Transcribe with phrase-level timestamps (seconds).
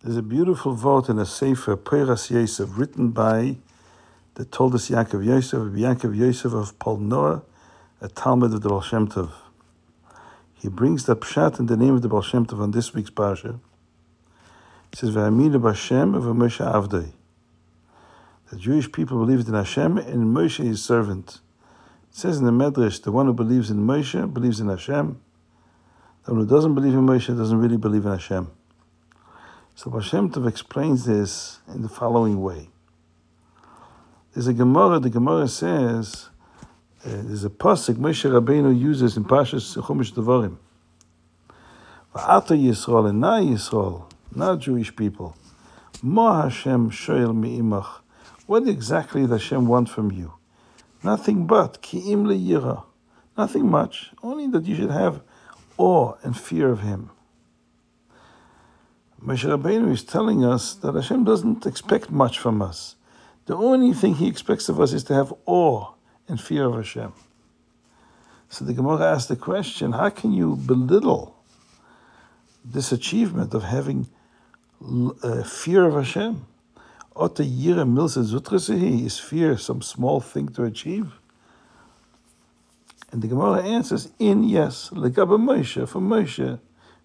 [0.00, 3.56] There's a beautiful vort in a Sefer, Peiras Yosef, written by
[4.34, 7.42] the Toldos Yaakov Yosef, Yaakov Yosef of Polnoye,
[8.00, 9.32] a Talmid of the Baal Shem Tov.
[10.54, 13.10] He brings the pshat in the name of the Baal Shem Tov on this week's
[13.10, 13.58] parsha.
[14.92, 17.10] He says, "V'aminu b'Hashem v'Moshe avdei."
[18.50, 21.40] The Jewish people believed in Hashem and Moshe his servant.
[22.12, 25.20] It says in the Medrash, the one who believes in Moshe believes in Hashem.
[26.24, 28.52] The one who doesn't believe in Moshe doesn't really believe in Hashem.
[29.78, 32.68] So Hashem Tov explains this in the following way.
[34.34, 36.30] There's a Gemara, the Gemara says,
[37.06, 40.56] uh, there's a pasuk Moshe Rabbeinu uses in Pashas Chumash Devarim.
[42.12, 45.36] Va'ata Yisrael and Na Yisrael, not Jewish people.
[46.02, 48.00] Ma Hashem shoyel mi'imach.
[48.46, 50.32] What exactly does Hashem want from you?
[51.04, 52.82] Nothing but ki'im le'yira.
[53.36, 54.10] Nothing much.
[54.24, 55.22] Only that you should have
[55.76, 57.10] awe and fear of Him.
[59.24, 62.94] Moshe Rabbeinu is telling us that Hashem doesn't expect much from us.
[63.46, 65.92] The only thing He expects of us is to have awe
[66.28, 67.12] and fear of Hashem.
[68.48, 71.36] So the Gemara asks the question: How can you belittle
[72.64, 74.06] this achievement of having
[75.22, 76.46] uh, fear of Hashem?
[77.16, 81.12] Ote yira zutresehi is fear some small thing to achieve?
[83.10, 86.60] And the Gemara answers, in yes, legaba Moshe, for Moshe,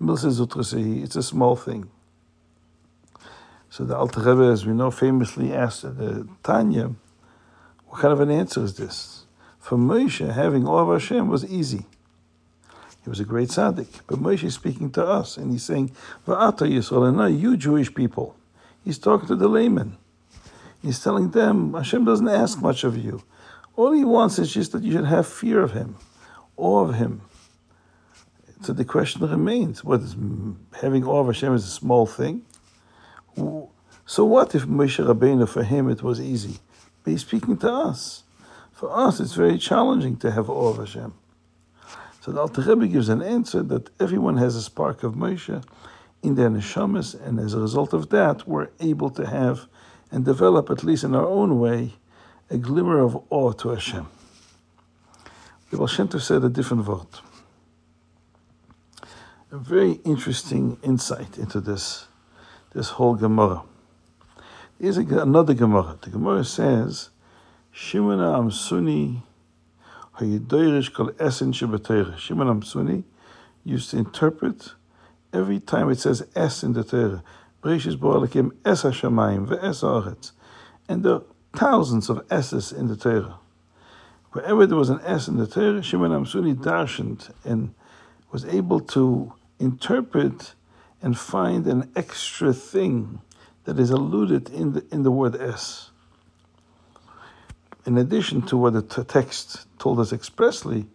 [0.00, 1.90] zutresehi, it's a small thing.
[3.70, 6.94] So the Alter Rebbe, as we know, famously asked the Tanya,
[7.88, 9.26] what kind of an answer is this?
[9.58, 11.86] For Moshe, having all of Hashem was easy.
[13.04, 14.00] He was a great tzaddik.
[14.06, 15.92] But Moshe is speaking to us, and he's saying,
[16.26, 18.36] Va'ata Yisrael, you Jewish people.
[18.84, 19.98] He's talking to the laymen.
[20.80, 23.22] He's telling them, Hashem doesn't ask much of you.
[23.76, 25.96] All he wants is just that you should have fear of him,
[26.56, 27.20] awe of him.
[28.62, 30.16] So the question remains, what is
[30.80, 32.44] having awe of Hashem is a small thing?
[33.36, 36.58] So what if Moshe Rabbeinu, for him it was easy?
[37.04, 38.24] But he's speaking to us.
[38.72, 41.14] For us, it's very challenging to have awe of Hashem.
[42.20, 45.64] So the Alter Rebbe gives an answer that everyone has a spark of Moshe
[46.22, 49.66] in their neshamas, and as a result of that, we're able to have
[50.10, 51.94] and develop, at least in our own way,
[52.50, 54.08] a glimmer of awe to Hashem.
[55.70, 57.06] The Baal Shem said a different word.
[59.50, 62.07] A very interesting insight into this,
[62.78, 63.64] this whole Gemara.
[64.78, 65.98] Here's another Gemara.
[66.00, 67.10] The Gemara says,
[67.72, 69.22] Shimon Amsuni
[70.18, 72.16] Hayidoirish Kol Esen Shabbatayra.
[72.16, 73.02] Shimon Amsuni
[73.64, 74.74] used to interpret
[75.32, 77.24] every time it says S in the Torah.
[77.64, 80.30] Bereshis Bo'alakim Es HaShamayim Ve'es HaOretz.
[80.88, 81.22] And there are
[81.56, 83.40] thousands of S's in the Torah.
[84.30, 87.74] Wherever there was an S in the Torah, Shimon Amsuni darshaned and
[88.30, 90.54] was able to interpret
[91.02, 93.20] and find an extra thing
[93.64, 95.90] that is alluded in the, in the word S.
[97.86, 100.86] In addition to what the t- text told us expressly,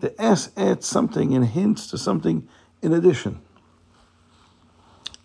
[0.00, 2.48] the S adds something and hints to something
[2.80, 3.40] in addition.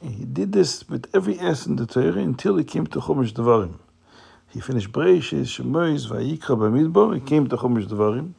[0.02, 3.34] And he did this with every S in the Torah until he came to Chumash
[3.34, 3.80] Devarim.
[4.50, 8.34] He finished Breishis, Shemois, Vayikra, Bamidbar, he came to Chumash Devarim.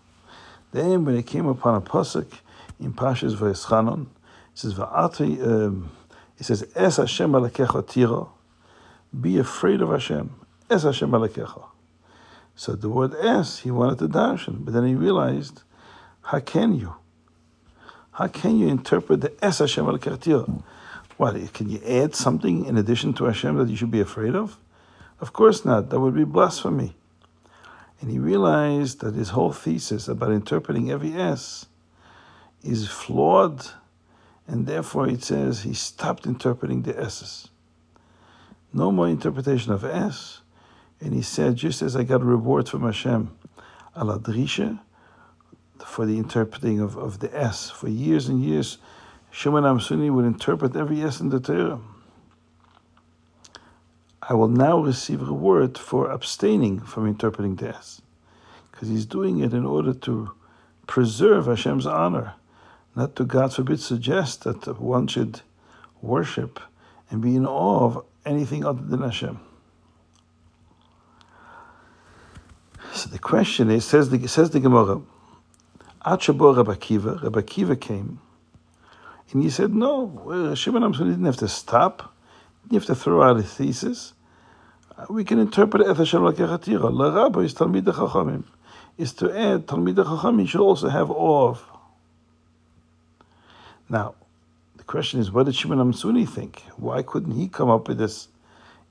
[0.72, 2.40] Then when he came upon a pasuk
[2.78, 4.06] in Pashas Vayeschanon,
[4.58, 5.88] says, Va'ati, um,
[6.40, 8.28] says, Es Hashem alakecha
[9.20, 10.34] be afraid of Hashem.
[10.68, 11.14] Es Hashem.
[12.56, 15.62] So the word es, he wanted to darshan, but then he realized,
[16.22, 16.96] how can you?
[18.10, 20.64] How can you interpret the es Hashem Alekecha?
[21.18, 24.58] What, can you add something in addition to Hashem that you should be afraid of?
[25.20, 25.90] Of course not.
[25.90, 26.96] That would be blasphemy.
[28.00, 31.66] And he realized that his whole thesis about interpreting every S
[32.64, 33.64] is flawed,
[34.48, 37.50] and therefore it says he stopped interpreting the S's
[38.72, 40.40] no more interpretation of S.
[41.00, 43.30] And he said, just as I got a reward from Hashem,
[43.96, 44.80] aladrisha,
[45.84, 47.70] for the interpreting of, of the S.
[47.70, 48.78] For years and years,
[49.30, 51.80] Shimon Amsuni would interpret every S in the Torah.
[54.22, 58.02] I will now receive reward for abstaining from interpreting the S.
[58.70, 60.32] Because he's doing it in order to
[60.86, 62.34] preserve Hashem's honor,
[62.98, 65.42] not to, God forbid, suggest that one should
[66.02, 66.58] worship
[67.08, 69.38] and be in awe of anything other than Hashem.
[72.92, 75.00] So the question is, says the, says the Gemara,
[76.04, 78.20] Achabo Rabbi Akiva, Rabbi Akiva came,
[79.30, 82.16] and he said, no, Shimon Amson didn't have to stop,
[82.62, 84.14] didn't have to throw out a thesis.
[84.96, 86.92] Uh, we can interpret Et Hashem Lakechatira.
[86.92, 88.42] La Rabba is Talmid Chachamim.
[88.96, 91.77] Is to add Talmid Chachamim should also have awe of.
[93.90, 94.14] Now,
[94.76, 96.62] the question is, what did Shimon Amsuni think?
[96.76, 98.28] Why couldn't he come up with this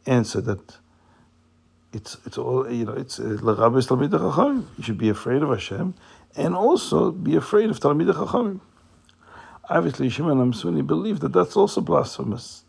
[0.05, 0.77] answer that
[1.93, 2.93] it's it's all you know?
[2.93, 4.65] It's uh, l'rabes talmid chachamim.
[4.77, 5.93] You should be afraid of Hashem,
[6.35, 8.59] and also be afraid of talmid chachamim.
[9.69, 12.63] Obviously, Shimon Amsuni believed that that's also blasphemous.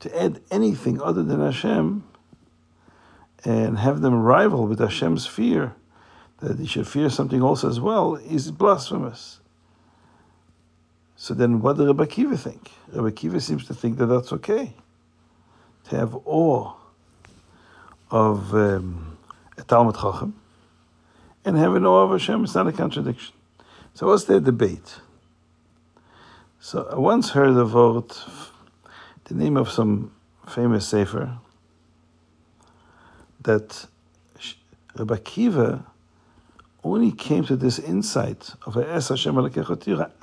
[0.00, 2.04] To add anything other than Hashem
[3.44, 5.74] and have them rival with Hashem's fear,
[6.38, 9.40] that he should fear something else as well, is blasphemous.
[11.20, 12.70] So then, what does Rabbi Akiva think?
[12.92, 14.72] Rabbi Akiva seems to think that that's okay
[15.88, 16.72] to have awe
[18.08, 19.18] of um,
[19.58, 20.40] a Talmid Chacham
[21.44, 22.44] and have an awe of Hashem.
[22.44, 23.34] It's not a contradiction.
[23.94, 25.00] So, what's their debate?
[26.60, 28.12] So, I once heard the word,
[29.24, 30.12] the name of some
[30.46, 31.36] famous sefer,
[33.42, 33.86] that
[34.96, 35.84] Rabbi Akiva
[36.84, 39.36] only came to this insight of Es Hashem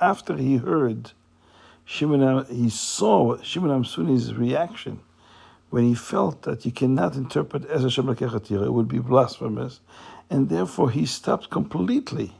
[0.00, 1.12] after he heard
[1.84, 5.00] Shimon, he saw Shimon Amsuni's reaction
[5.70, 9.80] when he felt that you cannot interpret Es Hashem it would be blasphemous,
[10.30, 12.32] and therefore he stopped completely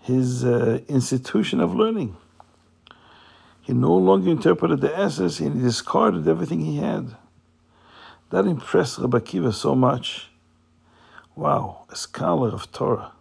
[0.00, 2.16] his uh, institution of learning.
[3.62, 7.14] He no longer interpreted the S's and he discarded everything he had.
[8.30, 10.30] That impressed Rabbi Akiva so much.
[11.36, 13.12] Wow, a scholar of Torah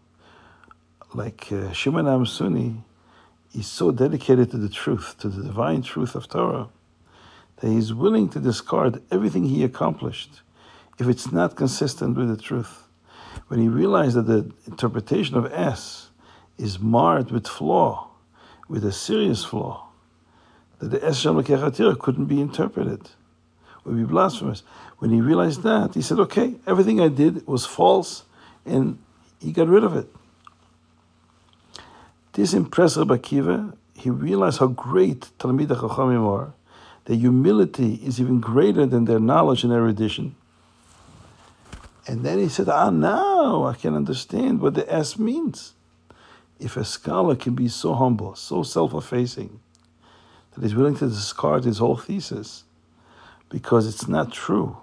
[1.14, 2.84] like uh, Shimon Amsuni
[3.54, 6.70] is so dedicated to the truth, to the divine truth of Torah,
[7.58, 10.42] that he's willing to discard everything he accomplished
[11.00, 12.84] if it's not consistent with the truth.
[13.48, 16.10] When he realized that the interpretation of S
[16.58, 18.10] is marred with flaw,
[18.68, 19.88] with a serious flaw,
[20.80, 21.42] that the Shem
[21.96, 23.10] couldn't be interpreted,
[23.84, 24.64] would be blasphemous.
[25.00, 28.26] When he realized that, he said, okay, everything I did was false,
[28.66, 29.00] and
[29.40, 30.08] he got rid of it.
[32.34, 33.74] This impressed Rabbi Akiva.
[33.96, 36.54] He realized how great Talmid Chachamim are.
[37.06, 40.36] Their humility is even greater than their knowledge and erudition.
[42.08, 45.74] And then he said, Ah, now I can understand what the S means.
[46.60, 49.60] If a scholar can be so humble, so self effacing,
[50.54, 52.64] that he's willing to discard his whole thesis
[53.50, 54.78] because it's not true.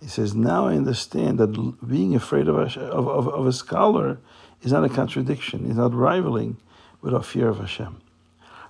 [0.00, 4.18] He says, Now I understand that being afraid of a, of, of, of a scholar
[4.64, 6.56] is not a contradiction, is not rivaling
[7.02, 8.00] with our fear of Hashem.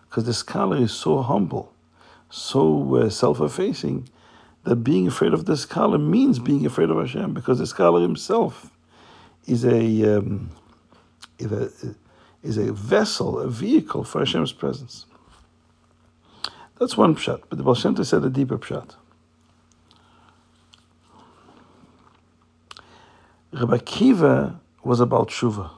[0.02, 1.72] Because the scholar is so humble,
[2.30, 4.08] so uh, self effacing,
[4.64, 8.70] that being afraid of the scholar means being afraid of Hashem, because the scholar himself
[9.46, 10.50] is a, um,
[11.38, 11.70] is a,
[12.42, 15.06] is a vessel, a vehicle for Hashem's presence.
[16.80, 18.96] That's one pshat, but the Baal Shem said a deeper pshat.
[23.52, 25.70] Rabbi Akiva was about tshuva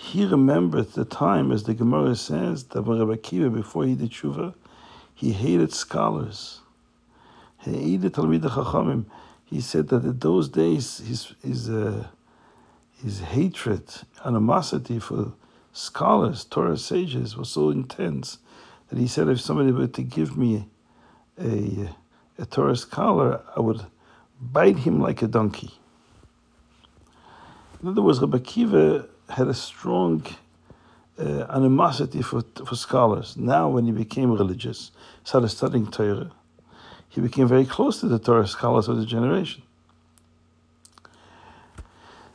[0.00, 4.10] he remembered the time, as the Gemara says, that when Rabbi Akiva, before he did
[4.10, 4.54] tshuva,
[5.14, 6.60] he hated scholars.
[7.60, 9.04] He hated Talmid Chachamim.
[9.44, 12.06] He said that in those days, his, his, uh,
[13.04, 13.84] his hatred,
[14.24, 15.34] animosity for
[15.74, 18.38] scholars, Torah sages, was so intense
[18.88, 20.66] that he said if somebody were to give me
[21.38, 21.90] a,
[22.38, 23.84] a Torah scholar, I would
[24.40, 25.72] bite him like a donkey.
[27.82, 30.26] In other words, Rabbi Akiva had a strong
[31.18, 33.36] uh, animosity for, for scholars.
[33.36, 34.90] Now, when he became religious,
[35.24, 36.32] started studying Torah,
[37.08, 39.62] he became very close to the Torah scholars of the generation.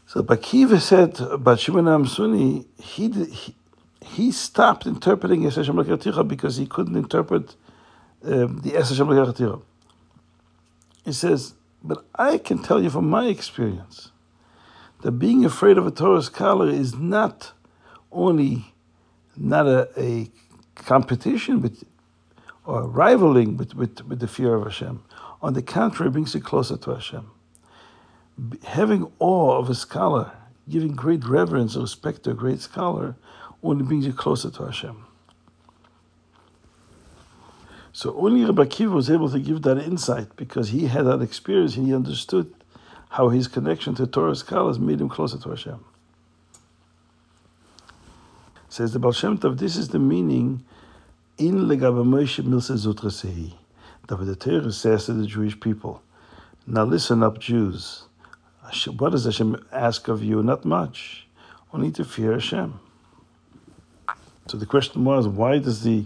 [0.05, 3.55] So Bakiva said about Shimon Amsuni, he, he,
[4.01, 7.55] he stopped interpreting Eseshem Lakaticha because he couldn't interpret
[8.23, 9.61] um, the Eseshem Lakaticha.
[11.03, 14.11] He says, but I can tell you from my experience
[15.05, 17.51] that being afraid of a Torah scholar is not
[18.11, 18.73] only
[19.37, 20.31] not a, a
[20.73, 21.83] competition with
[22.65, 25.03] or rivaling with, with, with the fear of Hashem.
[25.43, 27.29] On the contrary, brings you closer to Hashem.
[28.63, 30.31] Having awe of a scholar,
[30.67, 33.15] giving great reverence and respect to a great scholar,
[33.61, 35.05] only brings you closer to Hashem.
[37.93, 41.77] So only Rabbi Akiva was able to give that insight because he had that experience
[41.77, 42.51] and he understood
[43.09, 45.83] how his connection to Torah scholars made him closer to Hashem.
[48.69, 50.65] Says the Baal Shem Tov, this is the meaning
[51.37, 53.53] in Legabe Moshe Zutrasehi.
[54.07, 56.01] That the Torah says to the Jewish people,
[56.67, 58.03] now listen up, Jews.
[58.97, 60.43] What does Hashem ask of you?
[60.43, 61.27] Not much.
[61.71, 62.79] Only to fear Hashem.
[64.47, 66.05] So the question was, why does the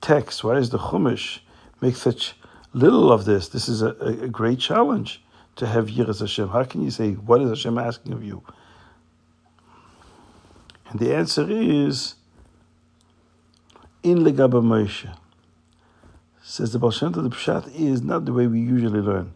[0.00, 1.40] text, why does the Chumash
[1.80, 2.34] make such
[2.72, 3.48] little of this?
[3.48, 5.23] This is a, a great challenge
[5.56, 6.48] to have Yiras Hashem?
[6.48, 8.42] How can you say, what is Hashem asking of you?
[10.90, 12.14] And the answer is
[14.02, 15.12] in Legaba Moshe.
[16.42, 19.32] Says the Baal the Pshat is not the way we usually learn.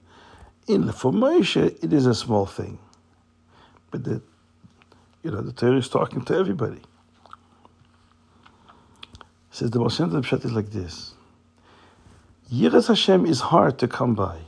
[0.66, 2.78] In for Moshe, it is a small thing,
[3.90, 4.20] but the
[5.22, 6.82] you know the Torah is talking to everybody.
[9.50, 11.14] Says the Baal the Pshat is like this.
[12.52, 14.38] Yiras Hashem is hard to come by.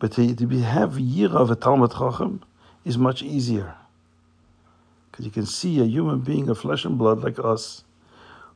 [0.00, 2.42] But to, to be, have Yira of a Talmid Chacham
[2.84, 3.76] is much easier.
[5.10, 7.84] Because you can see a human being of flesh and blood like us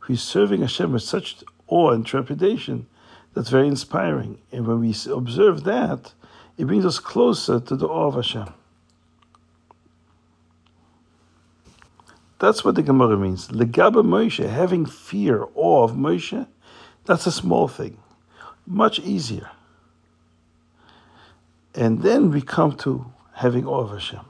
[0.01, 2.87] who's serving Hashem with such awe and trepidation
[3.35, 4.39] that's very inspiring.
[4.51, 6.15] And when we observe that,
[6.57, 8.49] it brings us closer to the awe of Hashem.
[12.39, 13.49] That's what the Gemara means.
[13.49, 16.47] Legaba Moshe, having fear, awe of Moshe,
[17.05, 17.99] that's a small thing.
[18.67, 19.51] Much easier.
[21.75, 24.21] And then we come to having awe of Hashem.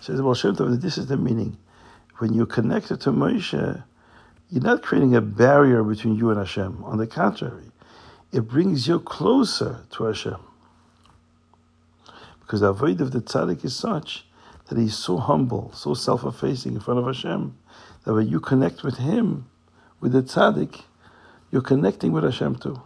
[0.00, 1.56] Says Baal Shem Tov, this is the meaning.
[2.18, 3.82] When you're connected to Moshe,
[4.50, 6.84] you're not creating a barrier between you and Hashem.
[6.84, 7.70] On the contrary,
[8.32, 10.36] it brings you closer to Hashem.
[12.40, 14.26] Because the avoid of the tzaddik is such
[14.68, 17.56] that he's so humble, so self-effacing in front of Hashem,
[18.04, 19.46] that when you connect with him,
[20.00, 20.82] with the tzaddik,
[21.50, 22.82] you're connecting with Hashem too.